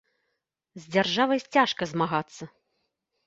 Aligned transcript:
З 0.85 0.85
дзяржавай 0.95 1.39
цяжка 1.57 1.83
змагацца. 1.91 2.43